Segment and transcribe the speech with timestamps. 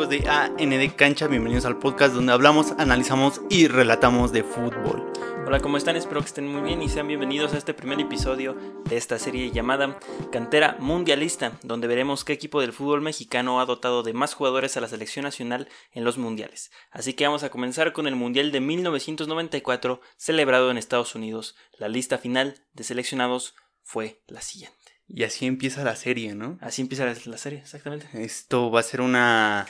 [0.00, 1.26] amigos de AND Cancha?
[1.26, 5.12] Bienvenidos al podcast donde hablamos, analizamos y relatamos de fútbol.
[5.46, 5.94] Hola, ¿cómo están?
[5.94, 9.50] Espero que estén muy bien y sean bienvenidos a este primer episodio de esta serie
[9.50, 9.98] llamada
[10.32, 14.80] Cantera Mundialista, donde veremos qué equipo del fútbol mexicano ha dotado de más jugadores a
[14.80, 16.70] la selección nacional en los mundiales.
[16.90, 21.56] Así que vamos a comenzar con el Mundial de 1994 celebrado en Estados Unidos.
[21.78, 24.78] La lista final de seleccionados fue la siguiente.
[25.08, 26.56] Y así empieza la serie, ¿no?
[26.60, 28.08] Así empieza la, la serie, exactamente.
[28.14, 29.66] Esto va a ser una,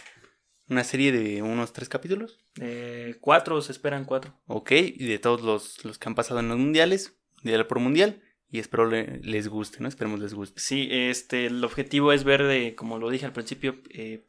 [0.70, 2.38] una serie de unos tres capítulos.
[2.60, 4.32] Eh, cuatro, se esperan cuatro.
[4.46, 8.22] Ok, y de todos los, los que han pasado en los mundiales, mundial por mundial.
[8.52, 9.88] Y espero le- les guste, ¿no?
[9.88, 10.60] Esperemos les guste.
[10.60, 14.24] Sí, este, el objetivo es ver, de, como lo dije al principio, eh,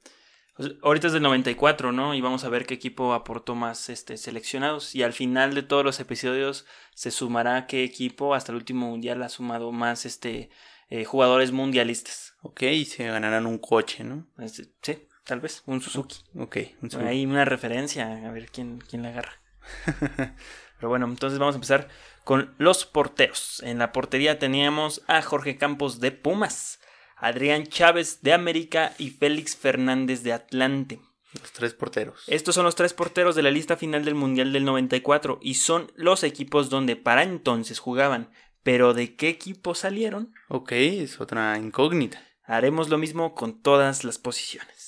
[0.55, 2.13] pues, ahorita es del 94, ¿no?
[2.13, 4.93] Y vamos a ver qué equipo aportó más este, seleccionados.
[4.93, 9.23] Y al final de todos los episodios se sumará qué equipo hasta el último mundial
[9.23, 10.51] ha sumado más este,
[10.89, 12.35] eh, jugadores mundialistas.
[12.43, 14.27] Ok, y se ganarán un coche, ¿no?
[14.37, 16.17] Este, sí, tal vez, un Suzuki.
[16.35, 19.41] Ok, un Por ahí una referencia, a ver quién, quién la agarra.
[20.77, 21.89] Pero bueno, entonces vamos a empezar
[22.23, 23.61] con los porteros.
[23.63, 26.79] En la portería teníamos a Jorge Campos de Pumas,
[27.15, 30.99] Adrián Chávez de América y Félix Fernández de Atlante.
[31.39, 32.23] Los tres porteros.
[32.27, 35.91] Estos son los tres porteros de la lista final del Mundial del 94 y son
[35.95, 38.31] los equipos donde para entonces jugaban.
[38.63, 40.33] Pero ¿de qué equipo salieron?
[40.49, 42.21] Ok, es otra incógnita.
[42.43, 44.80] Haremos lo mismo con todas las posiciones.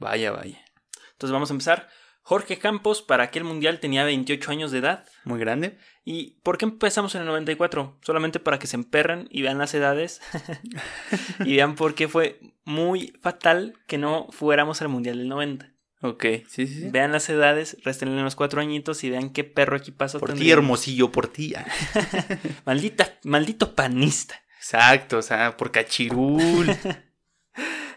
[0.00, 0.64] Vaya, vaya.
[1.12, 1.88] Entonces vamos a empezar.
[2.22, 5.04] Jorge Campos para aquel mundial tenía 28 años de edad.
[5.24, 5.78] Muy grande.
[6.04, 7.98] ¿Y por qué empezamos en el 94?
[8.02, 10.20] Solamente para que se emperren y vean las edades
[11.44, 15.72] y vean por qué fue muy fatal que no fuéramos al mundial del 90.
[16.02, 16.88] Ok, sí, sí, sí.
[16.90, 21.12] Vean las edades, restenle los cuatro añitos y vean qué perro equipazo Por ti, hermosillo,
[21.12, 21.52] por ti.
[22.64, 24.40] Maldita, maldito panista.
[24.56, 26.74] Exacto, o sea, por cachirul.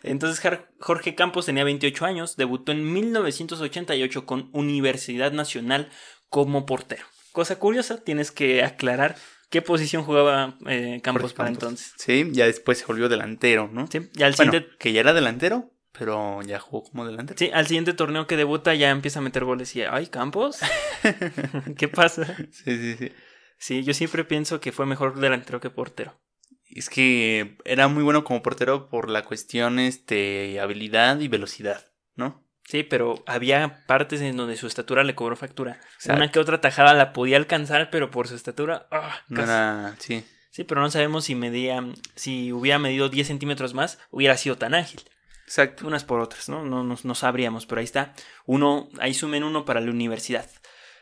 [0.03, 0.43] Entonces
[0.79, 5.89] Jorge Campos tenía 28 años, debutó en 1988 con Universidad Nacional
[6.29, 7.05] como portero.
[7.31, 9.15] Cosa curiosa, tienes que aclarar
[9.49, 11.63] qué posición jugaba eh, Campos para Campos.
[11.63, 11.93] entonces.
[11.97, 13.87] Sí, ya después se volvió delantero, ¿no?
[13.87, 17.37] Sí, y al Bueno, siguiente, que ya era delantero, pero ya jugó como delantero.
[17.37, 20.59] sí, al siguiente torneo que debuta ya empieza a meter goles y ay, Campos.
[21.77, 22.35] ¿Qué pasa?
[22.51, 23.11] Sí, sí, sí.
[23.57, 26.19] Sí, yo siempre pienso que fue mejor delantero que portero.
[26.75, 31.85] Es que era muy bueno como portero por la cuestión, este, habilidad y velocidad,
[32.15, 32.43] ¿no?
[32.65, 35.79] Sí, pero había partes en donde su estatura le cobró factura.
[35.95, 36.21] Exacto.
[36.21, 40.23] Una que otra tajada la podía alcanzar, pero por su estatura, ah, No era, sí.
[40.49, 41.83] Sí, pero no sabemos si medía,
[42.15, 45.01] si hubiera medido 10 centímetros más, hubiera sido tan ágil.
[45.45, 45.85] Exacto.
[45.85, 46.63] Unas por otras, ¿no?
[46.63, 48.13] No, no, no sabríamos, pero ahí está.
[48.45, 50.49] Uno, ahí sumen uno para la universidad.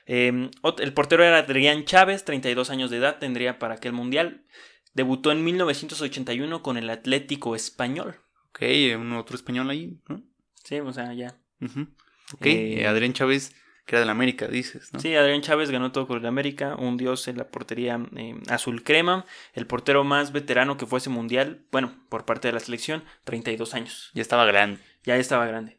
[0.08, 4.46] Eh, ot- el portero era Adrián Chávez, 32 años de edad, tendría para aquel mundial.
[4.94, 8.16] Debutó en 1981 con el Atlético Español.
[8.50, 8.62] Ok,
[8.98, 10.22] un otro español ahí, ¿no?
[10.64, 11.38] Sí, o sea, ya.
[11.62, 11.88] Ujú.
[12.34, 13.54] Ok, Eh, Adrián Chávez,
[13.86, 15.00] que era de la América, dices, ¿no?
[15.00, 18.84] Sí, Adrián Chávez ganó todo con el América, un dios en la portería eh, azul
[18.84, 23.04] crema, el portero más veterano que fue ese mundial, bueno, por parte de la selección,
[23.26, 24.12] 32 años.
[24.14, 24.80] Ya estaba grande.
[25.04, 25.78] Ya estaba grande.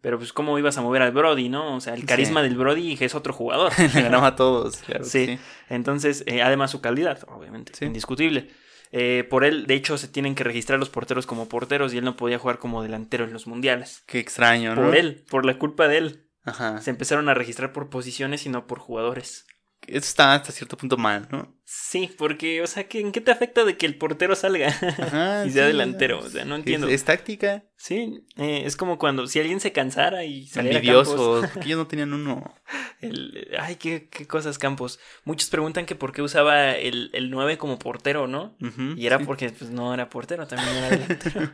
[0.00, 1.76] Pero pues cómo ibas a mover al Brody, ¿no?
[1.76, 2.48] O sea, el carisma Sí.
[2.48, 3.70] del Brody es otro jugador.
[3.94, 5.04] Le ganaba a todos, claro.
[5.04, 5.26] Sí.
[5.26, 5.38] sí.
[5.70, 7.84] Entonces, eh, además su calidad, obviamente, Sí.
[7.84, 8.50] indiscutible.
[8.90, 12.04] Eh, por él, de hecho, se tienen que registrar los porteros como porteros y él
[12.04, 14.02] no podía jugar como delantero en los mundiales.
[14.06, 14.82] Qué extraño, ¿no?
[14.82, 16.23] Por él, por la culpa de él.
[16.44, 16.80] Ajá.
[16.80, 19.46] Se empezaron a registrar por posiciones y no por jugadores.
[19.86, 21.54] Eso está hasta cierto punto mal, ¿no?
[21.64, 25.44] Sí, porque, o sea, ¿qué- ¿en qué te afecta de que el portero salga Ajá,
[25.46, 26.20] y sea sí, delantero?
[26.20, 26.88] O sea, no entiendo.
[26.88, 27.64] Es, táctica.
[27.76, 31.86] Sí, eh, es como cuando si alguien se cansara y saliera Envidiosos, porque ellos no
[31.86, 32.54] tenían uno.
[33.02, 34.98] el- ay, qué, qué cosas Campos.
[35.24, 38.56] Muchos preguntan que por qué usaba el, el 9 como portero, ¿no?
[38.96, 39.24] Y era sí.
[39.26, 41.52] porque pues, no era portero, también era delantero.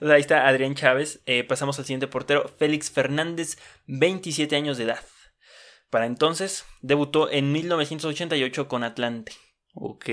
[0.00, 1.22] Entonces ahí está Adrián Chávez.
[1.26, 5.04] Eh, pasamos al siguiente portero, Félix Fernández, 27 años de edad.
[5.90, 9.32] Para entonces, debutó en 1988 con Atlante.
[9.74, 10.04] Ok,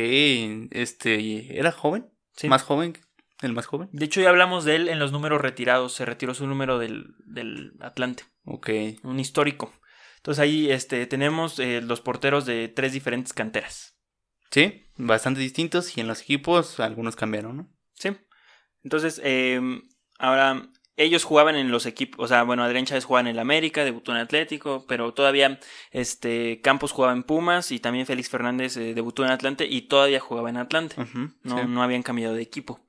[0.71, 2.09] este, ¿era joven?
[2.35, 2.49] Sí.
[2.49, 2.97] ¿Más joven?
[3.41, 3.87] ¿El más joven?
[3.93, 5.93] De hecho, ya hablamos de él en los números retirados.
[5.93, 8.69] Se retiró su número del, del Atlante, Ok,
[9.03, 9.71] un histórico.
[10.17, 13.97] Entonces ahí este, tenemos eh, los porteros de tres diferentes canteras.
[14.51, 17.69] sí, bastante distintos y en los equipos algunos cambiaron, ¿no?
[17.93, 18.09] Sí.
[18.87, 19.59] Entonces, eh,
[20.17, 23.83] ahora ellos jugaban en los equipos, o sea, bueno, Adrián Chávez jugaba en el América,
[23.83, 25.59] debutó en Atlético, pero todavía
[25.91, 30.21] este Campos jugaba en Pumas y también Félix Fernández eh, debutó en Atlante y todavía
[30.21, 30.95] jugaba en Atlante.
[31.43, 31.65] No, sí.
[31.67, 32.79] no habían cambiado de equipo.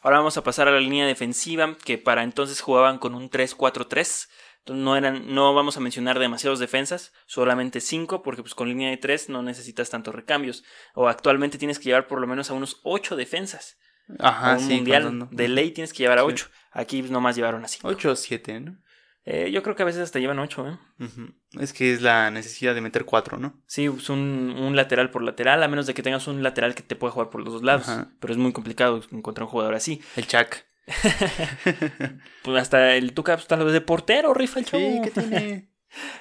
[0.00, 4.28] Ahora vamos a pasar a la línea defensiva, que para entonces jugaban con un 3-4-3.
[4.60, 8.88] Entonces no, eran, no vamos a mencionar demasiados defensas, solamente 5, porque pues con línea
[8.88, 10.64] de 3 no necesitas tantos recambios.
[10.94, 13.76] O actualmente tienes que llevar por lo menos a unos 8 defensas.
[14.18, 15.36] Ajá, un sí, mundial contando.
[15.36, 16.28] de ley tienes que llevar a Sí.
[16.28, 16.46] 8.
[16.72, 17.86] Aquí nomás llevaron a 5.
[17.88, 18.78] 8 o 7, ¿no?
[19.24, 20.76] Eh, yo creo que a veces hasta llevan ocho, ¿eh?
[20.98, 21.32] Ujú.
[21.60, 23.62] Es que es la necesidad de meter cuatro, ¿no?
[23.68, 26.82] Sí, es un, un lateral por lateral, a menos de que tengas un lateral que
[26.82, 27.88] te puede jugar por los dos lados.
[27.88, 28.10] Ajá.
[28.18, 30.02] Pero es muy complicado encontrar un jugador así.
[30.16, 30.66] El Chac.
[32.42, 35.02] Pues hasta el Tuca, pues, tal vez de portero, rifa el Sí, chavo.
[35.02, 35.68] ¿qué tiene?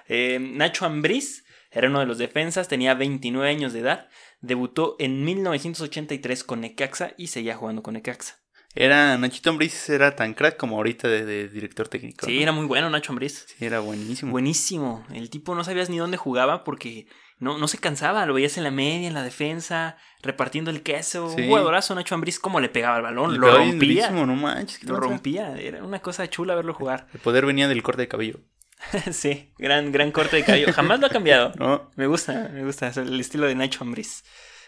[0.07, 4.09] Eh, Nacho Ambriz era uno de los defensas, tenía 29 años de edad,
[4.41, 8.41] debutó en 1983 con Necaxa y seguía jugando con Necaxa.
[8.73, 12.25] Era Nachito Ambriz era tan crack como ahorita de, de director técnico.
[12.25, 12.41] Sí, ¿no?
[12.41, 13.45] era muy bueno Nacho Ambriz.
[13.47, 14.31] Sí, era buenísimo.
[14.31, 15.05] Buenísimo.
[15.13, 17.07] El tipo no sabías ni dónde jugaba porque
[17.37, 18.25] no, no se cansaba.
[18.25, 21.29] Lo veías en la media, en la defensa, repartiendo el queso.
[21.35, 21.41] Sí.
[21.41, 23.33] Un jugadorazo Nacho Ambriz, cómo le pegaba el balón.
[23.33, 24.07] Le lo rompía.
[24.07, 24.79] durísimo, no manches.
[24.79, 25.57] ¿qué Lo rompía.
[25.57, 27.07] Era una cosa chula verlo jugar.
[27.13, 28.39] El poder venía del corte de cabello.
[29.11, 30.73] sí, gran, gran corte de cabello.
[30.73, 31.53] Jamás lo ha cambiado.
[31.59, 31.91] ¿No?
[31.95, 34.23] Me gusta, me gusta es el estilo de Nacho Ambriz.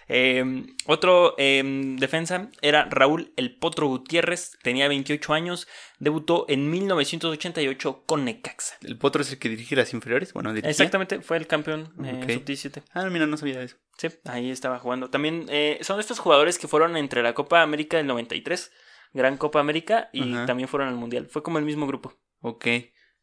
[0.10, 1.64] Eh, otro eh,
[1.98, 5.68] defensa era Raúl El Potro Gutiérrez, tenía 28 años,
[6.00, 8.76] debutó en 1988 con Necaxa.
[8.82, 10.34] El potro es el que dirige las inferiores.
[10.34, 10.72] Bueno, dirigía.
[10.72, 12.32] Exactamente, fue el campeón eh, Ok.
[12.32, 12.84] sub-17.
[12.94, 13.78] Ah, mira, no sabía eso.
[13.98, 15.10] Sí, ahí estaba jugando.
[15.10, 18.72] También eh, son estos jugadores que fueron entre la Copa América del 93,
[19.14, 21.28] Gran Copa América, y también fueron al Mundial.
[21.30, 22.14] Fue como el mismo grupo.
[22.42, 22.66] Ok.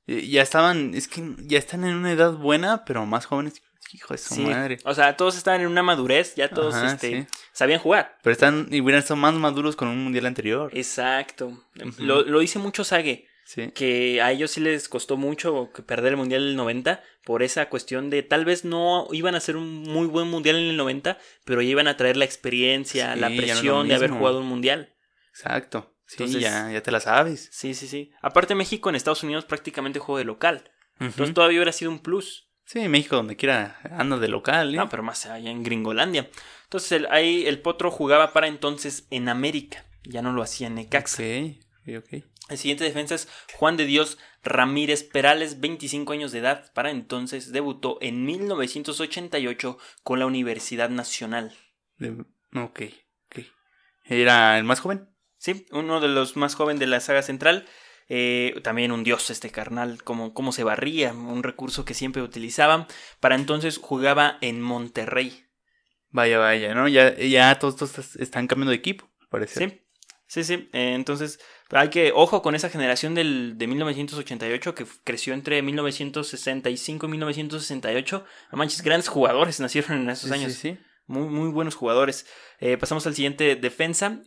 [0.06, 3.62] Ya estaban, es que ya están en una edad buena, pero más jóvenes.
[3.92, 4.78] Hijo de su Sí, madre.
[4.84, 7.26] o sea, todos estaban en una madurez, ya todos Ajá, este, sí.
[7.52, 8.18] sabían jugar.
[8.22, 10.70] Pero están, y hubieran estado más maduros con un mundial anterior.
[10.74, 11.64] Exacto.
[11.98, 13.26] Lo, lo dice mucho Sage.
[13.44, 13.72] Sí.
[13.74, 17.68] que a ellos sí les costó mucho que perder el Mundial del 90 por esa
[17.68, 21.18] cuestión de tal vez no iban a hacer un muy buen Mundial en el 90,
[21.44, 24.46] pero ya iban a traer la experiencia, Sí, la no presión de haber jugado un
[24.46, 24.94] Mundial.
[25.30, 25.92] Exacto.
[26.16, 27.48] Sí, ya, ya te la sabes.
[27.52, 28.10] Sí, sí, sí.
[28.22, 30.70] Aparte México en Estados Unidos prácticamente juego de local.
[30.98, 32.48] Entonces todavía hubiera sido un plus.
[32.64, 34.76] Sí, México donde quiera anda de local, ¿eh?
[34.76, 36.28] No, pero más allá en Gringolandia.
[36.64, 39.84] Entonces el, ahí el Potro jugaba para entonces en América.
[40.04, 41.22] Ya no lo hacía en Necaxa.
[41.22, 42.24] Ok, ok.
[42.48, 46.72] El siguiente defensa es Juan de Dios Ramírez Perales, 25 años de edad.
[46.74, 51.52] Para entonces debutó en 1988 con la Universidad Nacional.
[51.98, 52.24] De-
[52.54, 52.82] Ok,
[53.26, 53.44] ok.
[54.04, 55.08] ¿Era el más joven?
[55.40, 57.64] Sí, uno de los más jóvenes de la saga central.
[58.10, 62.86] Eh, también un dios este carnal, como, como se barría, un recurso que siempre utilizaban.
[63.20, 65.44] Para entonces jugaba en Monterrey.
[66.10, 66.88] Vaya, vaya, ¿no?
[66.88, 69.68] Ya, ya todos, todos están cambiando de equipo, parece.
[69.70, 69.80] Sí,
[70.26, 70.68] sí, sí.
[70.74, 71.38] Eh, entonces,
[71.70, 78.24] hay que, ojo con esa generación del, de 1988 que creció entre 1965 y 1968.
[78.50, 80.52] A manches, grandes jugadores nacieron en esos Sí, años.
[80.52, 80.78] sí, sí.
[81.06, 82.26] Muy, muy buenos jugadores.
[82.58, 84.20] Eh, pasamos al siguiente defensa.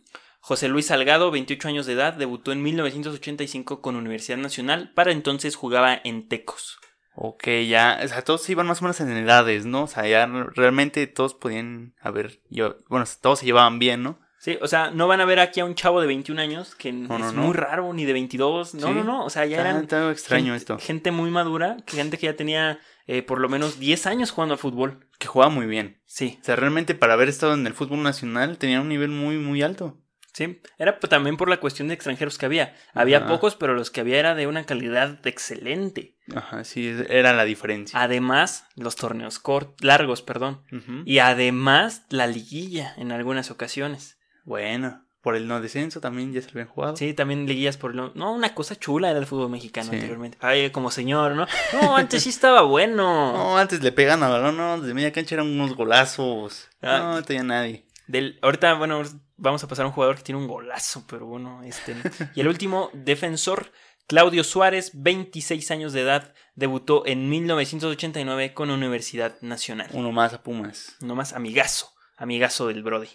[0.46, 4.92] José Luis Salgado, 28 años de edad, debutó en 1985 con Universidad Nacional.
[4.94, 6.78] Para entonces jugaba en Tecos.
[7.14, 9.84] Ok, ya, o sea, todos iban más o menos en edades, ¿no?
[9.84, 14.18] O sea, ya realmente todos podían haber, yo- bueno, todos se llevaban bien, ¿no?
[14.38, 16.92] Sí, o sea, no van a ver aquí a un chavo de 21 años que
[16.92, 17.40] No, no, es no.
[17.44, 18.74] muy raro, ni de 22.
[18.74, 18.92] No, Sí.
[18.92, 19.24] no, no.
[19.24, 20.78] O sea, ya Está- eran está extraño gente, esto.
[20.78, 24.58] gente muy madura, gente que ya tenía eh, por lo menos 10 años jugando al
[24.58, 25.06] fútbol.
[25.18, 26.00] Que jugaba muy bien.
[26.06, 29.36] Sí, O sea, realmente para haber estado en el fútbol nacional tenía un nivel muy,
[29.38, 29.98] muy alto.
[30.34, 30.60] Sí.
[30.76, 32.74] Era también por la cuestión de extranjeros que había.
[32.92, 33.28] Había Ajá.
[33.28, 36.16] pocos, pero los que había era de una calidad excelente.
[36.34, 37.98] Ajá, sí, era la diferencia.
[38.00, 40.62] Además, los torneos cort largos, perdón.
[41.06, 44.18] Y además, la liguilla en algunas ocasiones.
[44.44, 46.96] Bueno, por el no descenso también ya se habían jugado.
[46.96, 48.12] Sí, también liguillas por lo...
[48.14, 49.94] No, una cosa chula era el fútbol mexicano Sí.
[49.96, 50.36] anteriormente.
[50.42, 51.46] Ay, como señor, ¿no?
[51.72, 53.32] No, antes sí estaba bueno.
[53.32, 56.68] No, antes le pegan a balón, no, desde media cancha eran unos golazos.
[56.82, 56.98] Ah.
[56.98, 57.83] No, no tenía nadie.
[58.06, 59.02] Del, ahorita, bueno,
[59.36, 61.96] vamos a pasar a un jugador que tiene un golazo, pero bueno, este.
[62.34, 63.72] Y el último, defensor,
[64.06, 69.88] Claudio Suárez, 26 años de edad, debutó en 1989 con Universidad Nacional.
[69.92, 70.96] Uno más a Pumas.
[71.00, 73.08] Nomás amigazo, amigazo del Brody.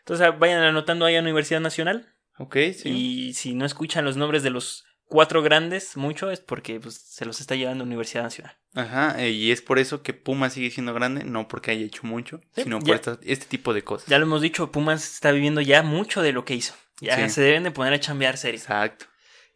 [0.00, 2.14] Entonces vayan anotando ahí a Universidad Nacional.
[2.38, 2.88] Ok, sí.
[2.88, 7.24] Y si no escuchan los nombres de los cuatro grandes mucho, es porque pues, se
[7.24, 8.56] los está llevando Universidad Nacional.
[8.74, 12.02] Ajá, eh, y es por eso que Pumas sigue siendo grande, no porque haya hecho
[12.04, 12.84] mucho, Sí, sino ya.
[12.86, 14.08] por esta- este tipo de cosas.
[14.08, 16.74] Ya lo hemos dicho, Pumas está viviendo ya mucho de lo que hizo.
[17.00, 17.34] Ya Sí.
[17.34, 18.58] se deben de poner a chambear serio.
[18.60, 19.06] Exacto.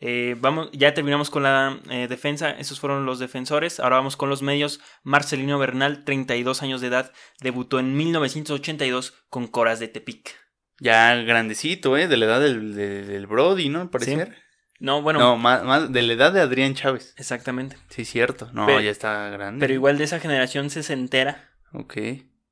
[0.00, 3.80] Eh, vamos, ya terminamos con la eh, defensa, esos fueron los defensores.
[3.80, 4.78] Ahora vamos con los medios.
[5.02, 10.36] Marcelino Bernal, 32 años de edad, debutó en 1982 con Coras de Tepic.
[10.80, 12.06] Ya grandecito, ¿eh?
[12.06, 13.80] De la edad del, de- del Brody, ¿no?
[13.80, 14.36] Al parecer.
[14.78, 17.14] No, bueno, No, más, más de la edad de Adrián Chávez.
[17.16, 17.76] exactamente.
[17.88, 18.48] Sí, cierto.
[18.52, 19.60] No, Pero- ya está grande.
[19.60, 21.94] Pero igual de esa generación se entera Ok.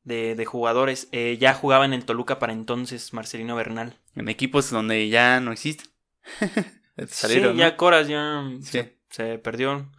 [0.02, 1.08] de, de jugadores.
[1.12, 3.96] Eh, ya jugaba en el Toluca para entonces Marcelino Bernal.
[4.16, 5.88] En equipos donde ya no existen.
[7.08, 7.60] Salieron, sí, ¿no?
[7.60, 8.70] ya Coras ya Sí.
[8.70, 9.90] se, se perdió.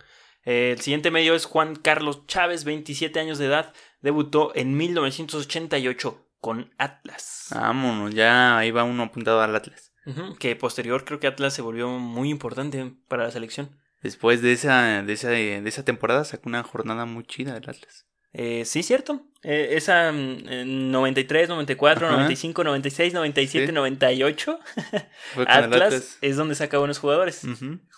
[0.44, 6.26] Eh, el siguiente medio es Juan Carlos Chávez, 27 años de edad, debutó en 1988
[6.40, 7.48] con Atlas.
[7.54, 9.87] Vámonos, ya ahí va uno apuntado al Atlas.
[10.40, 13.70] Que posterior creo que Atlas se volvió muy importante para la selección.
[14.02, 18.06] Después de esa, de esa, de esa temporada sacó una jornada muy chida del Atlas.
[18.34, 19.22] Eh, sí, cierto.
[19.42, 22.16] Eh, esa eh, 93, 94, Ajá.
[22.18, 23.72] 95, 96, 97, Sí.
[23.72, 24.60] 98.
[25.34, 27.42] Fue con el Atlas es donde saca buenos jugadores.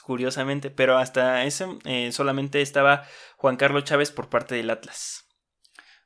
[0.04, 0.70] Curiosamente.
[0.70, 3.04] Pero hasta eso eh, solamente estaba
[3.38, 5.25] Juan Carlos Chávez por parte del Atlas.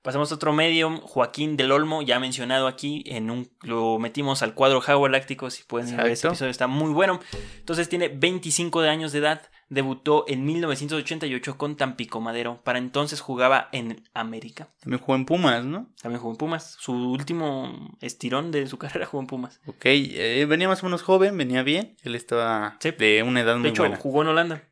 [0.03, 4.53] Pasamos a otro medio, Joaquín del Olmo, ya mencionado aquí, en un, lo metimos al
[4.53, 6.33] cuadro Jaguar Láctico, si pueden a ver ese Exacto.
[6.33, 7.21] episodio, está muy bueno.
[7.59, 13.21] Entonces tiene 25 de años de edad, debutó en 1988 con Tampico Madero, para entonces
[13.21, 14.67] jugaba en América.
[14.81, 15.89] También jugó en Pumas, ¿no?
[16.01, 16.75] También jugó en Pumas.
[16.81, 19.61] Su último estirón de su carrera jugó en Pumas.
[19.67, 21.95] Ok, eh, venía más o menos joven, venía bien.
[22.03, 22.91] Él estaba Sí.
[22.91, 23.95] de una edad De muy hecho, buena.
[23.95, 24.63] jugó en Holanda.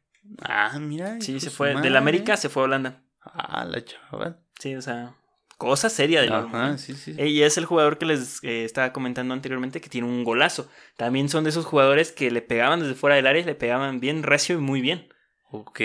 [0.42, 1.22] Ah, mira.
[1.22, 1.74] Sí, se fue.
[1.80, 3.02] Del América se fue a Holanda.
[3.24, 4.40] Ah, la chaval.
[4.60, 5.16] Sí, o sea,
[5.62, 7.14] cosa seria del Ajá, sí, sí.
[7.20, 10.68] Y es el jugador que les eh, estaba comentando anteriormente que tiene un golazo.
[10.98, 14.00] También son de esos jugadores que le pegaban desde fuera del área y le pegaban
[14.00, 15.14] bien recio y muy bien.
[15.52, 15.82] Ok,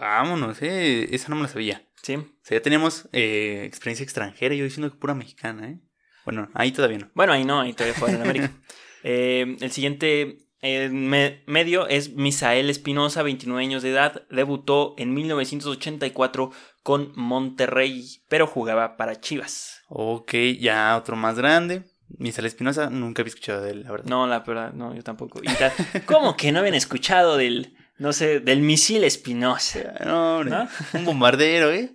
[0.00, 1.14] vámonos, eh.
[1.14, 1.86] Esa no me la sabía.
[2.02, 2.14] Sí.
[2.14, 5.78] O sea, ya teníamos eh, experiencia extranjera, yo diciendo que pura mexicana, ¿eh?
[6.24, 7.10] Bueno, ahí todavía no.
[7.12, 8.50] Bueno, ahí no, ahí todavía juega en América.
[9.04, 14.22] Eh, el siguiente me- medio es Misael Espinosa, 29 años de edad.
[14.30, 16.52] Debutó en 1984
[16.82, 19.82] con Monterrey, pero jugaba para Chivas.
[19.88, 21.84] Ok, ya otro más grande.
[22.18, 24.06] Misal Espinosa, nunca había escuchado de él, la verdad.
[24.06, 25.40] No, la verdad, no, yo tampoco.
[26.04, 29.94] ¿Cómo que no habían escuchado del, no sé, del misil Espinosa?
[30.04, 30.68] No, hombre, ¿No?
[30.92, 31.94] un bombardero, ¿eh?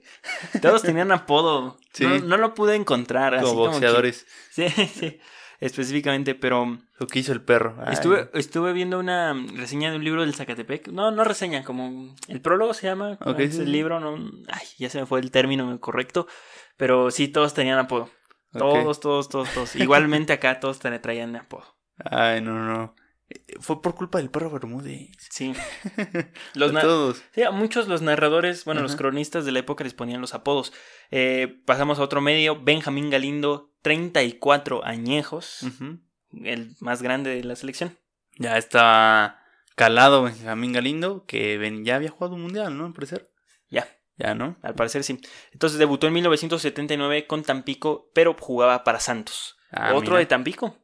[0.62, 1.78] Todos tenían apodo.
[1.94, 2.04] Sí.
[2.06, 3.36] No, no lo pude encontrar.
[3.36, 4.26] así Como como que- boxeadores.
[4.52, 5.20] sí, sí,
[5.60, 7.76] específicamente, pero Lo que hizo el perro.
[7.86, 10.90] Ay, estuve, estuve viendo una reseña de un libro del Zacatepec.
[10.90, 13.18] No, no reseña, como el prólogo se llama.
[13.26, 14.16] Ok, es sí, el libro, no,
[14.50, 16.28] ay, ya se me fue el término correcto.
[16.78, 18.10] Pero sí, todos tenían apodo.
[18.54, 19.76] Todos, todos, todos, todos.
[19.76, 21.66] Igualmente acá todos tra- traían apodo.
[21.98, 22.96] Ay, no, no.
[23.60, 25.10] Fue por culpa del perro Bermúdez.
[25.30, 25.54] Sí.
[26.54, 27.22] Los todos.
[27.34, 30.72] Sí, a muchos los narradores, bueno, los cronistas de la época les ponían los apodos.
[31.12, 36.00] Eh, pasamos a otro medio, Benjamín Galindo, 34 añejos, Ujú.
[36.44, 37.98] el más grande de la selección.
[38.38, 39.44] Ya está
[39.76, 42.86] calado Benjamín Galindo, que ven- ya había jugado un mundial, ¿no?
[42.86, 43.32] Al parecer.
[43.70, 44.58] Ya, Ya, ¿no?
[44.64, 45.20] al parecer sí.
[45.52, 49.58] Entonces debutó en 1979 con Tampico, pero jugaba para Santos.
[49.72, 50.20] Ah, Otro mira.
[50.20, 50.78] de Tampico.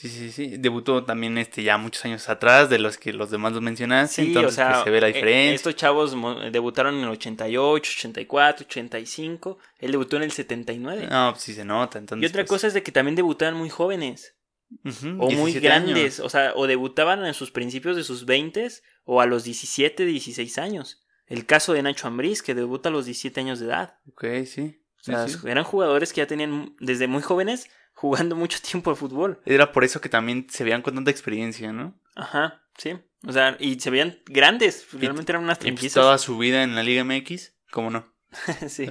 [0.00, 0.56] Sí, sí, sí.
[0.58, 4.22] Debutó también este ya muchos años atrás de los que los demás los mencionaste.
[4.22, 5.54] Sí, entonces o sea, pues, se ve la eh, diferencia.
[5.56, 6.14] estos chavos
[6.52, 9.58] debutaron en el 88, 84, 85.
[9.80, 11.08] Él debutó en el 79.
[11.10, 11.98] No, pues sí se nota.
[11.98, 14.36] Entonces, y otra pues, cosa es de que también debutaban muy jóvenes.
[14.84, 16.20] O muy 17 grandes, años.
[16.20, 18.68] o sea, o debutaban en sus principios de sus 20
[19.04, 21.02] o a los 17, 16 años.
[21.26, 23.98] El caso de Nacho Ambriz, que debuta a los 17 años de edad.
[24.12, 24.80] Ok, sí.
[25.00, 25.38] O Sí, sea, sí.
[25.46, 27.68] eran jugadores que ya tenían desde muy jóvenes
[28.00, 29.40] jugando mucho tiempo al fútbol.
[29.44, 32.00] Era por eso que también se veían con tanta experiencia, ¿no?
[32.14, 32.96] Ajá, sí.
[33.26, 35.94] O sea, y se veían grandes, realmente eran unas tranquillas.
[35.94, 38.12] toda su vida en la Liga MX, ¿cómo no?
[38.68, 38.86] sí.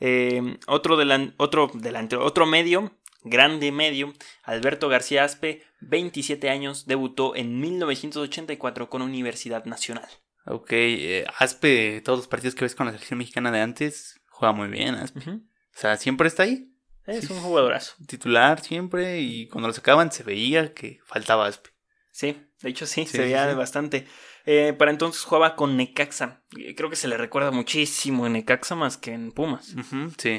[0.00, 7.34] Eh, otro, delan- otro delantero, otro medio, grande medio, Alberto García Aspe, 27 años, debutó
[7.36, 10.08] en 1984 con Universidad Nacional.
[10.46, 14.52] Ok, eh, Aspe, todos los partidos que ves con la selección mexicana de antes, juega
[14.52, 15.18] muy bien, Aspe.
[15.20, 15.30] Ujú.
[15.42, 16.72] O sea, siempre está ahí,
[17.06, 17.94] Es Sí, un jugadorazo.
[18.06, 21.70] titular siempre, y cuando lo sacaban se veía que faltaba Aspe.
[22.10, 23.54] Sí, de hecho sí, Sí, se veía sí.
[23.56, 24.06] bastante.
[24.46, 26.42] Eh, para entonces jugaba con Necaxa.
[26.56, 29.74] Eh, Creo que se le recuerda muchísimo en Necaxa más que en Pumas.
[30.18, 30.30] Sí.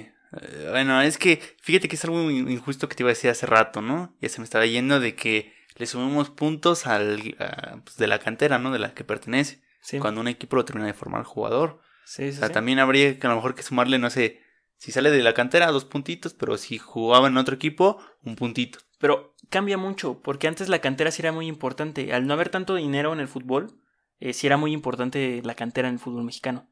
[0.41, 3.29] Eh, bueno, es que fíjate que es algo in- injusto que te iba a decir
[3.29, 4.15] hace rato, ¿no?
[4.21, 8.19] Ya se me estaba yendo de que le sumamos puntos al, a, pues, de la
[8.19, 8.71] cantera, ¿no?
[8.71, 9.61] De la que pertenece.
[10.01, 11.79] Cuando un equipo lo termina de formar jugador.
[12.03, 12.53] sí, O sí, sea, sí.
[12.53, 14.41] también habría que a lo mejor que sumarle, no sé,
[14.77, 18.79] si sale de la cantera, dos puntitos, pero si jugaba en otro equipo, un puntito.
[18.99, 22.13] Pero cambia mucho, porque antes la cantera sí era muy importante.
[22.13, 23.79] Al no haber tanto dinero en el fútbol,
[24.19, 26.69] eh, sí era muy importante la cantera en el fútbol mexicano.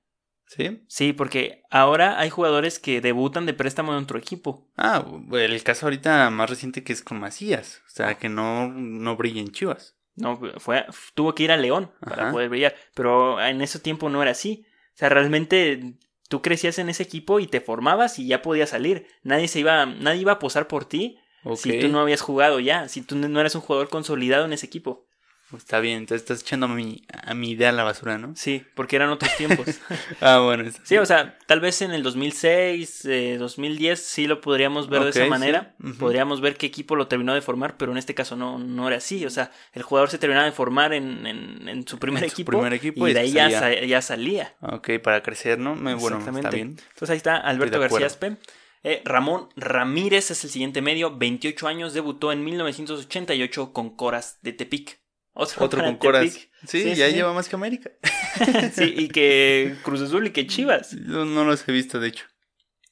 [0.47, 0.83] ¿Sí?
[0.87, 4.69] Sí, porque ahora hay jugadores que debutan de préstamo en otro equipo.
[4.77, 7.81] Ah, el caso ahorita más reciente que es con Macías.
[7.87, 9.97] O sea, que no, no brilla en Chivas.
[10.15, 10.85] No, fue,
[11.15, 12.31] tuvo que ir a León para Ajá.
[12.31, 12.75] poder brillar.
[12.93, 14.65] Pero en ese tiempo no era así.
[14.93, 19.07] O sea, realmente tú crecías en ese equipo y te formabas y ya podías salir.
[19.23, 21.19] Nadie se iba, nadie iba a posar por ti
[21.55, 24.65] si tú no habías jugado ya, si tú no eras un jugador consolidado en ese
[24.65, 25.04] equipo.
[25.55, 28.35] Está bien, entonces estás echando a mi, a mi idea a la basura, ¿no?
[28.35, 29.67] Sí, porque eran otros tiempos.
[30.19, 30.69] Ah, bueno.
[30.83, 35.09] Sí, o sea, tal vez en el 2006, eh, 2010 sí lo podríamos ver de
[35.11, 35.29] esa sí.
[35.29, 35.75] manera.
[35.99, 38.97] Podríamos ver qué equipo lo terminó de formar, pero en este caso no, no era
[38.97, 39.25] así.
[39.25, 42.33] O sea, el jugador se terminaba de formar en, en- en su primer En su
[42.33, 43.59] equipo, primer equipo y y de ahí ya, salía.
[43.59, 44.53] sa- ya salía.
[44.61, 45.75] Ok, para crecer, ¿no?
[45.75, 46.69] Bueno, está bien.
[46.89, 48.07] Entonces ahí está Alberto García.
[48.07, 48.37] Aspe.
[48.83, 54.53] Eh, Ramón Ramírez es el siguiente medio, 28 años, debutó en 1988 con Coras de
[54.53, 54.99] Tepic.
[55.37, 56.31] Otro, Otro con coras.
[56.31, 57.91] Sí, Sí, ya sí, lleva más que América.
[58.73, 60.91] sí, y que Cruz Azul y que Chivas.
[60.91, 62.25] Yo no los he visto, de hecho.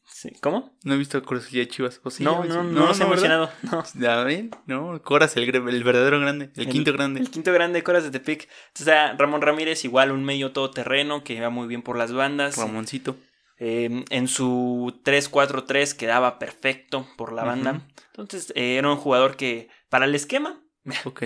[0.06, 0.30] Sí.
[0.42, 0.78] ¿Cómo?
[0.84, 2.00] No he visto Cruz Azul y Chivas.
[2.04, 2.24] ¿O sí?
[2.24, 3.50] no, no, ves- no, los he mencionado.
[3.64, 3.84] No.
[3.96, 7.22] Ya ven, no, Coras, el, el verdadero grande, el, El- quinto grande.
[7.22, 8.48] El quinto grande Coras de Tepic.
[8.68, 12.58] Entonces, ah, Ramón Ramírez, igual un medio todoterreno que va muy bien por las bandas.
[12.58, 13.16] Ramoncito.
[13.58, 17.72] Eh, en su 3-4-3 quedaba perfecto por la banda.
[17.72, 17.82] Ujú.
[18.18, 20.62] Entonces, eh, era un jugador que, para el esquema,
[21.06, 21.24] Ok.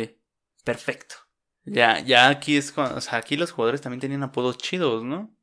[0.74, 1.16] Perfecto.
[1.66, 5.34] Ya, ya aquí es cuando, o sea, aquí los jugadores también tenían apodos chidos, ¿no?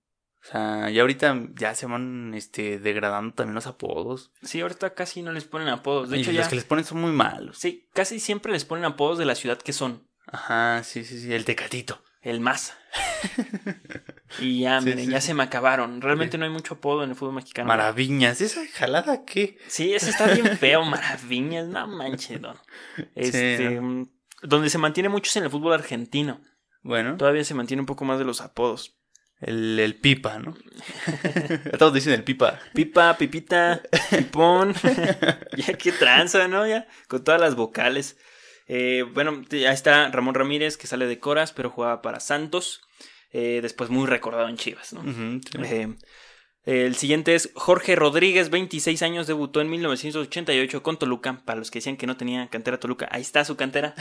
[0.42, 4.30] O sea, ya ahorita ya se van este degradando también los apodos.
[4.42, 6.10] Sí, ahorita casi no les ponen apodos.
[6.10, 6.50] De y hecho, los ya.
[6.50, 7.58] que les ponen son muy malos.
[7.58, 10.06] Sí, casi siempre les ponen apodos de la ciudad que son.
[10.26, 12.02] Ajá, sí, sí, sí, el tecatito.
[12.20, 12.74] El más.
[14.40, 16.00] y ya, Sí, miren, sí, ya se me acabaron.
[16.00, 17.68] Realmente no hay mucho apodo en el fútbol mexicano.
[17.68, 19.58] Maravillas, ¿esa jalada qué?
[19.68, 22.56] Sí, ese está bien feo, maravillas, no manches, don.
[23.14, 24.08] Este, mm,
[24.44, 26.40] donde se mantiene mucho es en el fútbol argentino.
[26.82, 28.96] Bueno, Todavía se mantiene un poco más de los apodos.
[29.40, 30.54] el, el pipa, ¿no?
[31.78, 32.60] Todos dicen el pipa.
[32.74, 34.74] Pipa, pipita, pipón.
[35.56, 36.66] ya qué tranza, ¿no?
[36.66, 38.16] Ya, con todas las vocales.
[38.66, 42.80] Eh, bueno, ya está Ramón Ramírez, que sale de Coras, pero jugaba para Santos.
[43.30, 45.02] Eh, después muy recordado en Chivas, ¿no?
[45.02, 45.40] Sí.
[45.64, 45.94] Eh,
[46.66, 51.40] el siguiente es Jorge Rodríguez, 26 años, debutó en 1988 con Toluca.
[51.44, 53.94] Para los que decían que no tenía cantera Toluca, ahí está su cantera.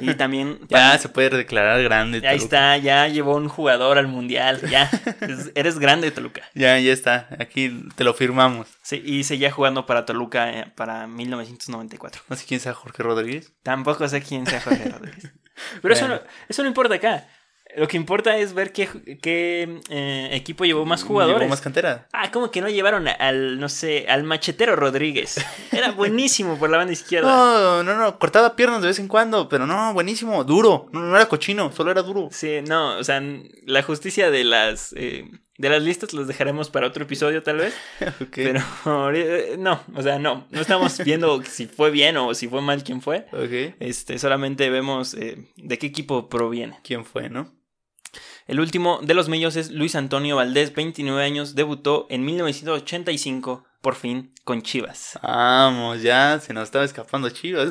[0.00, 0.58] Y también.
[0.68, 2.18] Ya se puede declarar grande.
[2.18, 2.44] Ahí Toluca.
[2.44, 4.60] está, ya llevó un jugador al mundial.
[4.70, 6.42] Ya, Es- eres grande, Toluca.
[6.54, 7.28] Ya, ya está.
[7.38, 8.68] Aquí te lo firmamos.
[8.82, 12.22] Sí, y seguía jugando para Toluca eh, para 1994.
[12.28, 13.52] No sé quién sea Jorge Rodríguez.
[13.62, 15.32] Tampoco sé quién sea Jorge Rodríguez.
[15.82, 17.26] Pero eso, no, eso no importa acá.
[17.76, 18.88] Lo que importa es ver qué,
[19.20, 21.40] qué eh, equipo llevó más jugadores.
[21.40, 22.08] Llevó más cantera.
[22.12, 25.44] Ah, como que no llevaron al, no sé, al machetero Rodríguez.
[25.72, 27.28] Era buenísimo por la banda izquierda.
[27.58, 30.88] No, no, no, cortaba piernas de vez en cuando, pero no, buenísimo, duro.
[30.92, 32.28] No, no era cochino, solo era duro.
[32.32, 33.22] Sí, no, o sea,
[33.64, 37.74] la justicia de las eh, de las listas los dejaremos para otro episodio tal vez.
[38.20, 38.34] Ok.
[38.34, 38.60] Pero
[39.58, 43.02] no, o sea, no, no estamos viendo si fue bien o si fue mal quién
[43.02, 43.26] fue.
[43.32, 43.74] Ok.
[43.80, 46.78] Este, solamente vemos eh, de qué equipo proviene.
[46.82, 47.57] ¿Quién fue, no?
[48.46, 53.94] El último de los medios es Luis Antonio Valdés, 29 años, debutó en 1985, por
[53.94, 55.18] fin, con Chivas.
[55.22, 57.68] Vamos, ya se nos estaba escapando Chivas.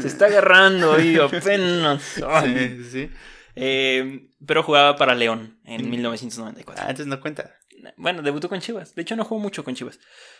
[0.00, 2.02] Se está agarrando ahí apenas.
[2.02, 3.10] Sí, sí.
[3.54, 5.90] Eh, pero jugaba para León en Mm.
[5.90, 6.84] 1994.
[6.84, 7.54] Ah, entonces no cuenta.
[7.96, 8.94] Bueno, debutó con Chivas.
[8.94, 9.98] De hecho, no jugó mucho con Chivas.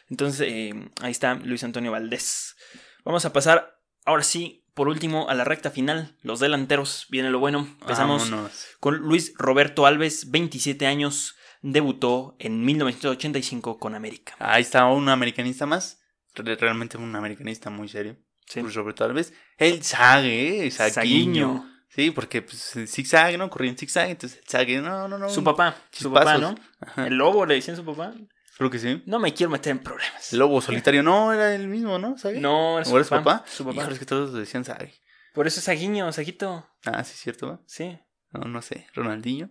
[0.08, 2.56] Entonces, eh, ahí está Luis Antonio Valdés.
[3.04, 6.16] Vamos a pasar, ahora sí, por último, a la recta final.
[6.22, 7.06] Los delanteros.
[7.10, 7.68] Viene lo bueno.
[7.82, 8.66] Empezamos Vámonos.
[8.80, 11.34] con Luis Roberto Alves, 27 años.
[11.60, 14.34] Debutó en 1985 con América.
[14.38, 16.00] Ahí está un americanista más.
[16.34, 18.16] Re- Realmente un americanista muy serio.
[18.46, 18.60] Sí.
[18.70, 19.34] Sobre todo, tal vez.
[19.58, 20.94] El Sague, el Saguiño.
[20.94, 21.74] Saguiño.
[21.90, 23.50] Sí, porque pues el zigzag, ¿no?
[23.50, 25.28] Corría en zigzag, entonces el Sague, no, no, no.
[25.28, 25.76] Su papá.
[25.90, 26.38] Su papá.
[26.38, 26.54] ¿no?
[26.80, 27.06] Ajá.
[27.08, 28.14] El lobo le decían su papá.
[28.58, 29.02] Creo que sí.
[29.06, 30.32] No me quiero meter en problemas.
[30.32, 32.18] El lobo solitario, no, era el mismo, ¿no?
[32.18, 32.40] ¿Sague?
[32.40, 33.38] No, era su ¿O era su papá.
[33.38, 33.44] papá?
[33.48, 33.76] Su papá.
[33.76, 34.94] Híjole, es que todos decían Sague.
[35.32, 36.66] Por eso es Saguiño, Saguito.
[36.84, 37.60] Ah, sí, es cierto, ¿va?
[37.66, 37.96] Sí.
[38.32, 38.88] No, no sé.
[38.94, 39.48] Ronaldinho.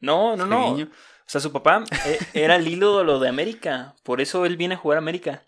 [0.00, 0.72] No, no, no.
[0.72, 0.86] O
[1.26, 3.94] sea, su papá eh, era el ídolo de América.
[4.02, 5.42] Por eso él viene a jugar a América.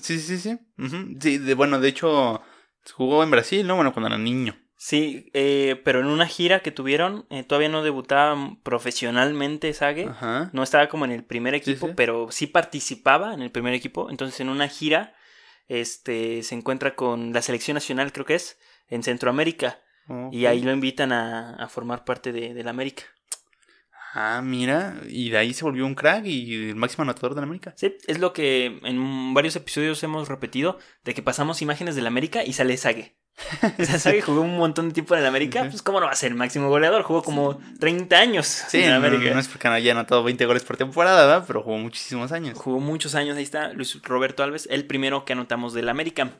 [0.00, 0.58] Sí, sí, sí.
[1.20, 2.40] Sí, de, bueno, de hecho,
[2.94, 3.74] jugó en Brasil, ¿no?
[3.74, 4.56] Bueno, cuando era niño.
[4.80, 10.06] Sí, eh, pero en una gira que tuvieron, eh, todavía no debutaba profesionalmente Sague.
[10.06, 10.50] Ajá.
[10.52, 11.92] No estaba como en el primer equipo, sí.
[11.96, 14.08] pero sí participaba en el primer equipo.
[14.08, 15.16] Entonces, en una gira,
[15.66, 18.56] este, se encuentra con la selección nacional, creo que es,
[18.88, 19.80] en Centroamérica.
[20.30, 23.02] Y ahí lo invitan a, a formar parte de, de la América.
[24.14, 24.96] Ah, mira.
[25.06, 27.74] Y de ahí se volvió un crack y el máximo anotador de la América.
[27.76, 32.44] Sí, es lo que en varios episodios hemos repetido, de que pasamos imágenes del América
[32.44, 33.18] y sale Sague.
[33.78, 36.12] O sea, Sague jugó un montón de tiempo en el América, pues cómo no va
[36.12, 39.32] a ser el máximo goleador, jugó como 30 años Sí, en el no, América.
[39.32, 41.44] no es porque no haya anotado 20 goles por temporada, ¿verdad?
[41.46, 42.58] Pero jugó muchísimos años.
[42.58, 46.32] Jugó muchos años, ahí está Luis Roberto Alves, el primero que anotamos del América.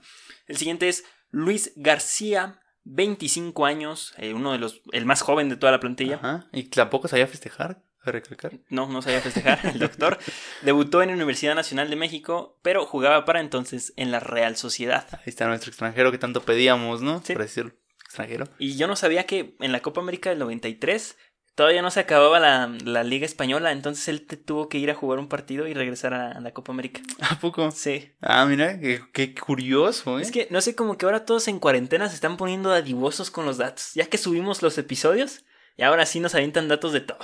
[0.46, 5.56] El siguiente es Luis García, 25 años, eh, uno de los, el más joven de
[5.56, 6.16] toda la plantilla.
[6.16, 6.46] Ajá.
[6.52, 8.52] Y tampoco sabía festejar, a recalcar.
[8.68, 10.18] No, no sabía festejar, el doctor.
[10.62, 15.06] Debutó en la Universidad Nacional de México, pero jugaba para entonces en la Real Sociedad.
[15.12, 17.22] Ahí está nuestro extranjero que tanto pedíamos, ¿no?
[17.24, 17.32] Sí.
[17.34, 17.72] Por decirlo.
[18.04, 18.48] Extranjero.
[18.58, 21.16] Y yo no sabía que en la Copa América del 93
[21.54, 24.94] todavía no se acababa la, la Liga Española, entonces él te tuvo que ir a
[24.94, 27.00] jugar un partido y regresar a, a la Copa América.
[27.20, 27.70] ¿A poco?
[27.72, 28.12] Sí.
[28.22, 30.22] Ah, mira, qué, qué curioso, ¿eh?
[30.22, 33.44] Es que no sé, como que ahora todos en cuarentena se están poniendo adivosos con
[33.44, 33.90] los datos.
[33.94, 35.44] Ya que subimos los episodios,
[35.76, 37.18] y ahora sí nos avientan datos de todo.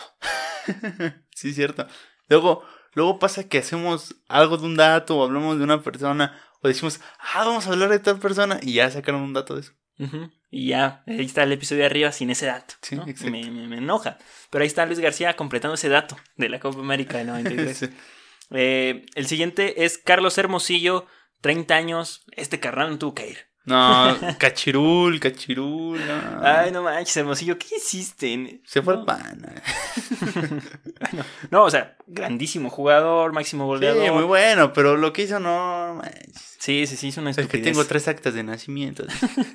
[1.35, 1.87] sí, cierto.
[2.29, 6.69] Luego, luego pasa que hacemos algo de un dato o hablamos de una persona o
[6.69, 9.73] decimos, ah, vamos a hablar de tal persona y ya sacaron un dato de eso.
[10.51, 12.75] Y ya, ahí está el episodio de arriba sin ese dato.
[12.83, 13.07] Sí, ¿no?
[13.07, 13.31] exacto.
[13.31, 14.19] me, me- me enoja.
[14.51, 17.77] Pero ahí está Luis García completando ese dato de la Copa América del 93.
[17.79, 17.89] Sí.
[18.51, 21.07] Eh, el siguiente es Carlos Hermosillo,
[21.41, 22.25] 30 años.
[22.33, 23.39] Este carnal no tuvo que ir.
[23.67, 25.99] No, cachirul, cachirul.
[26.07, 26.41] No.
[26.43, 28.61] Ay, no manches, Hermosillo, ¿qué hiciste?
[28.65, 29.63] Se fue no, al pan.
[31.51, 34.05] no, o sea, grandísimo jugador, máximo goleador.
[34.05, 35.95] Sí, muy bueno, pero lo que hizo no.
[35.95, 36.55] manches.
[36.65, 37.73] Sí, sí, sí, es una Es que estupidez.
[37.73, 39.05] tengo tres actas de nacimiento.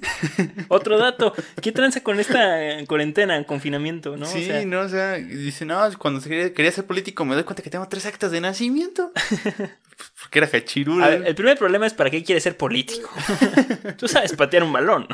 [0.67, 4.27] Otro dato, ¿qué tranza con esta eh, cuarentena, confinamiento, no?
[4.27, 7.63] O sí, sea, no, o sea, dice, no, cuando quería ser político me doy cuenta
[7.63, 9.11] que tengo tres actas de nacimiento.
[10.21, 11.01] Porque era cachirul.
[11.03, 13.09] a ver, el primer problema es para qué quieres ser político.
[13.97, 15.07] Tú sabes patear un balón.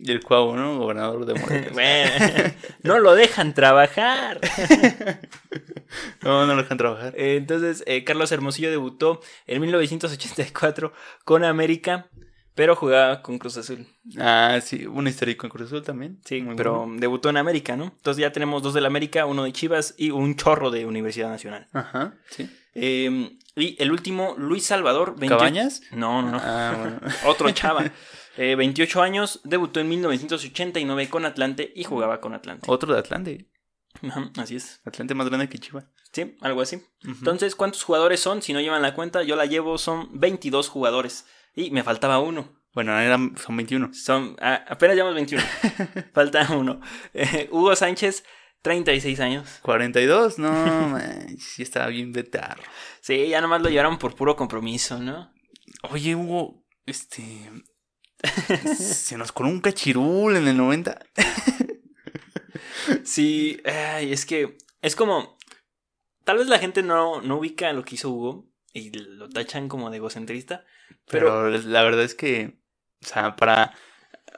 [0.00, 0.78] Y el cuavo, ¿no?
[0.78, 1.72] Gobernador de Morelos.
[1.72, 4.40] Bueno, no lo dejan trabajar.
[6.22, 7.14] no, no lo dejan trabajar.
[7.16, 10.92] Eh, Entonces, eh, Carlos Hermosillo debutó en 1984
[11.24, 12.08] con América,
[12.58, 13.86] pero jugaba con Cruz Azul.
[14.18, 16.20] Ah, sí, un histórico en Cruz Azul también.
[16.24, 16.96] Sí, Muy pero bueno.
[16.98, 17.84] debutó en América, ¿no?
[17.84, 21.68] Entonces ya tenemos dos del América, uno de Chivas y un chorro de Universidad Nacional.
[21.72, 22.50] Ajá, sí.
[22.74, 25.10] Eh, y el último, Luis Salvador.
[25.10, 25.82] 28 ¿Cabañas?
[25.92, 26.40] No, no, no.
[26.42, 27.00] Ah, bueno.
[27.26, 27.84] Otro chava.
[28.40, 32.66] Eh, 28 años, debutó en 1989 con Atlante y jugaba con Atlante.
[32.70, 33.48] Otro de Atlante.
[34.00, 34.80] Ajá, así es.
[34.84, 35.86] Atlante más grande que Chivas.
[36.12, 36.80] Sí, algo así.
[37.02, 38.40] Entonces, ¿cuántos jugadores son?
[38.40, 41.26] Si no llevan la cuenta, yo la llevo, son 22 jugadores.
[41.58, 42.56] Y me faltaba uno.
[42.72, 43.92] Bueno, eran, son 21.
[43.92, 45.42] Son, ah, apenas llevamos 21.
[46.14, 46.80] Falta uno.
[47.12, 48.22] Eh, Hugo Sánchez,
[48.62, 49.58] 36 años.
[49.62, 52.62] 42, no, man, sí estaba bien vetarro.
[53.00, 55.32] Sí, ya nomás lo llevaron por puro compromiso, ¿no?
[55.90, 57.50] Oye, Hugo, este.
[58.78, 60.96] se nos coló un cachirul en el 90.
[63.04, 65.36] Sí, ay, es que es como.
[66.24, 69.90] Tal vez la gente no, no ubica lo que hizo Hugo y lo tachan como
[69.90, 70.64] de egocentrista.
[71.06, 72.58] Pero, Pero la verdad es que,
[73.02, 73.74] o sea, para.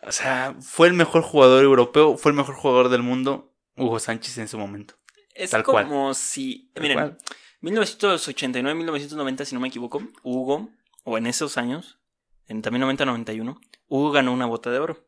[0.03, 4.39] O sea, fue el mejor jugador europeo, fue el mejor jugador del mundo, Hugo Sánchez
[4.39, 4.95] en su momento.
[5.35, 6.15] es tal como cual.
[6.15, 6.71] si.
[6.75, 7.19] Tal miren, cual.
[7.63, 10.71] 1989-1990, si no me equivoco, Hugo,
[11.05, 11.99] o en esos años,
[12.47, 15.07] en también 90-91, Hugo ganó una bota de oro.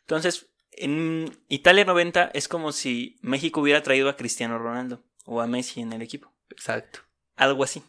[0.00, 5.46] Entonces, en Italia 90 es como si México hubiera traído a Cristiano Ronaldo o a
[5.46, 6.32] Messi en el equipo.
[6.50, 7.00] Exacto.
[7.36, 7.82] Algo así.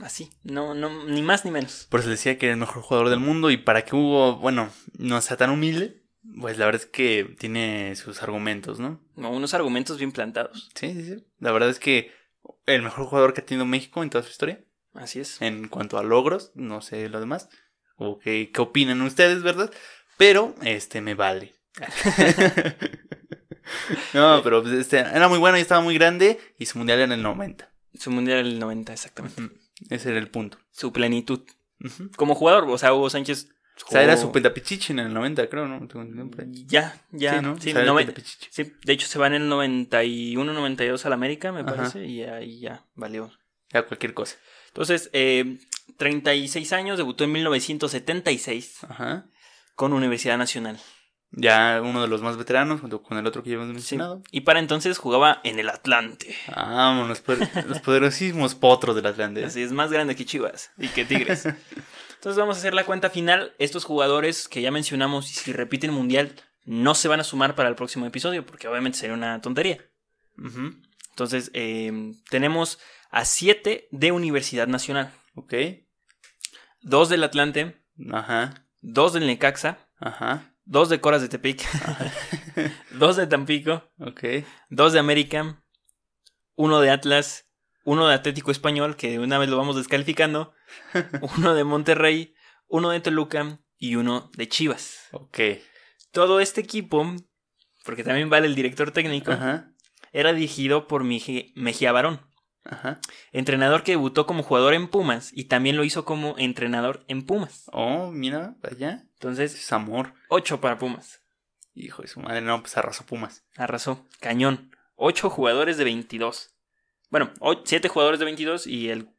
[0.00, 0.30] Así.
[0.44, 1.86] No, no, ni más ni menos.
[1.90, 4.70] Por eso decía que era el mejor jugador del mundo y para que Hugo, bueno,
[4.98, 6.02] no sea tan humilde,
[6.40, 9.00] pues la verdad es que tiene sus argumentos, ¿no?
[9.16, 10.70] No, unos argumentos bien plantados.
[10.74, 11.24] Sí, sí, sí.
[11.38, 12.12] La verdad es que
[12.66, 15.40] el mejor jugador que ha tenido México en toda su historia, Así es.
[15.42, 17.48] en cuanto a logros, no sé lo demás,
[17.96, 19.72] o qué, qué opinan ustedes, ¿verdad?
[20.16, 21.54] Pero, este, me vale.
[24.14, 27.06] no, pero pues, este, era muy bueno y estaba muy grande y su mundial era
[27.06, 27.70] en el 90.
[27.98, 29.42] Su mundial el 90, exactamente.
[29.88, 30.58] Ese era el punto.
[30.70, 31.40] Su plenitud.
[32.16, 33.48] Como jugador, o sea, Hugo Sánchez.
[33.88, 35.88] O sea, era su pentapichichi en el 90, creo, ¿no?
[36.66, 37.38] Ya, ya.
[37.38, 37.58] Sí, ¿no?
[37.58, 38.14] Sí, O sea, noven-
[38.50, 41.74] sí, de hecho se va en el 91, 92 al América, me Ajá.
[41.76, 43.32] parece, y ahí ya valió.
[43.72, 44.36] Ya cualquier cosa.
[44.68, 45.58] Entonces, eh,
[45.96, 49.26] 36 años, debutó en 1976 Ajá.
[49.76, 50.78] con Universidad Nacional.
[51.32, 53.72] Ya uno de los más veteranos, junto con el otro que ya hemos Sí.
[53.74, 54.22] mencionado.
[54.32, 56.34] Y para entonces jugaba en el Atlante.
[56.54, 59.44] Vámonos, los, poder- los poderosísimos potros del Atlante.
[59.44, 61.46] Así es más grande que Chivas y que Tigres.
[62.16, 63.54] Entonces vamos a hacer la cuenta final.
[63.58, 66.34] Estos jugadores que ya mencionamos y si repiten mundial
[66.66, 69.78] no se van a sumar para el próximo episodio porque obviamente sería una tontería.
[71.10, 72.78] Entonces eh, tenemos
[73.10, 75.54] a siete de Universidad Nacional, Ok.
[76.82, 77.80] dos del Atlante,
[78.12, 78.66] Ajá.
[78.80, 80.49] dos del Necaxa, Ajá.
[80.70, 81.66] Dos de Coras de Tepic,
[82.92, 84.22] dos de Tampico, Ok.
[84.68, 85.64] dos de América,
[86.54, 87.46] uno de Atlas,
[87.84, 90.54] uno de Atlético Español, que de una vez lo vamos descalificando,
[91.38, 92.34] uno de Monterrey,
[92.68, 95.08] uno de Toluca y uno de Chivas.
[95.10, 95.38] Ok.
[96.12, 97.04] Todo este equipo,
[97.84, 99.72] porque también vale el director técnico, Ajá.
[100.12, 102.20] era dirigido por Mejía Barón,
[102.64, 103.00] Ajá.
[103.32, 107.64] entrenador que debutó como jugador en Pumas y también lo hizo como entrenador en Pumas.
[107.72, 109.04] Oh, mira, allá.
[109.20, 110.14] Entonces, Es amor.
[110.28, 111.20] 8 para Pumas.
[111.74, 113.44] Hijo de su madre, no, pues arrasó Pumas.
[113.56, 114.06] Arrasó.
[114.20, 114.74] Cañón.
[114.96, 116.54] 8 jugadores de 22.
[117.10, 117.30] Bueno,
[117.64, 119.10] 7 jugadores de 22 y el,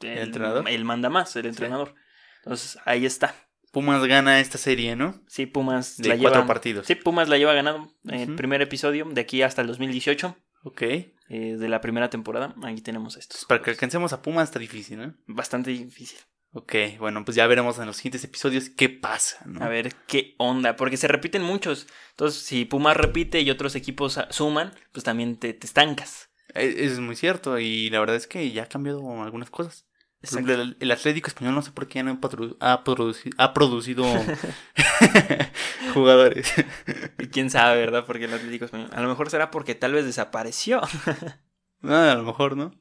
[0.00, 0.68] ¿El entrenador?
[0.68, 1.94] El manda más, el entrenador.
[2.42, 3.34] Entonces, ahí está.
[3.72, 5.20] Pumas gana esta serie, ¿no?
[5.26, 6.46] Sí, Pumas De la cuatro lleva.
[6.46, 6.86] partidos.
[6.86, 8.36] Sí, Pumas la lleva ganado en el Ujú.
[8.36, 10.82] primer episodio de aquí hasta el 2018 Ok.
[10.82, 12.54] eh, de la primera temporada.
[12.64, 13.38] Aquí tenemos estos.
[13.40, 15.14] Pues para que alcancemos a Pumas está difícil, ¿no?
[15.26, 16.18] Bastante difícil.
[16.52, 19.62] Ok, bueno, pues ya veremos en los siguientes episodios qué pasa, ¿no?
[19.62, 21.86] A ver qué onda, porque se repiten muchos.
[22.10, 26.30] Entonces, si Pumas repite y otros equipos suman, pues también te, te estancas.
[26.54, 29.86] Eso es muy cierto y la verdad es que ya ha cambiado algunas cosas.
[30.36, 32.18] el, el, Atlético Español no sé por qué ya no
[32.60, 34.04] ha, producido, ha producido
[35.94, 36.52] jugadores.
[37.18, 38.04] y quién sabe, ¿verdad?
[38.06, 38.88] Porque el Atlético Español.
[38.92, 40.80] A lo mejor será porque tal vez desapareció.
[41.82, 42.72] ah, a lo mejor, ¿no?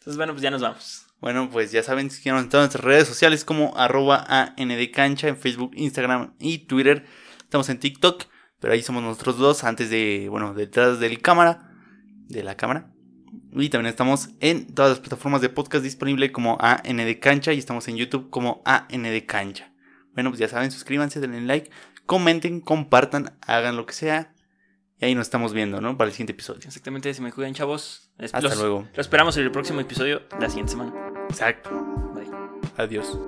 [0.00, 1.04] Entonces, bueno, pues ya nos vamos.
[1.20, 4.24] Bueno, pues ya saben, quieren en nuestras redes sociales como arroba
[4.56, 7.04] ANDcancha en Facebook, Instagram y Twitter.
[7.40, 8.24] Estamos en TikTok,
[8.60, 11.70] pero ahí somos nosotros dos antes de, bueno, detrás del cámara,
[12.28, 12.90] de la cámara.
[13.52, 17.86] Y también estamos en todas las plataformas de podcast disponible como AND Cancha y estamos
[17.88, 19.70] en YouTube como AND Cancha.
[20.14, 21.70] Bueno, pues ya saben, suscríbanse, denle like,
[22.06, 24.32] comenten, compartan, hagan lo que sea.
[25.00, 25.96] Y ahí nos estamos viendo, ¿no?
[25.96, 26.60] Para el siguiente episodio.
[26.66, 28.10] Exactamente, se me cuidan, chavos.
[28.18, 28.86] Hasta luego.
[28.94, 30.92] Lo esperamos en el próximo episodio la siguiente semana.
[31.30, 31.70] Exacto.
[32.14, 32.30] Bye.
[32.76, 33.18] Adiós.